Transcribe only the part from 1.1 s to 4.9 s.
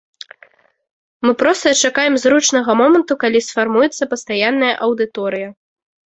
Мы проста чакаем зручнага моманту, калі сфармуецца пастаянная